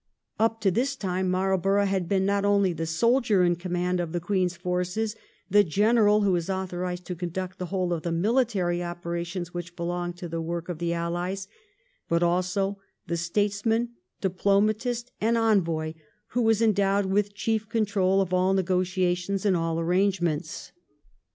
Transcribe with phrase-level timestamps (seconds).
[0.39, 4.19] Up to this time Marlborough had been not only the soldier in command of the
[4.19, 5.15] Queen's forces,
[5.47, 10.17] the general who was authorised to conduct the whole of the military operations which belonged
[10.17, 11.45] to the work of the AUies,
[12.09, 13.89] but also the statesman,
[14.21, 15.93] diplomatist, and envoy
[16.29, 20.71] who was endowed with chief control of all negotiations and all arrangements.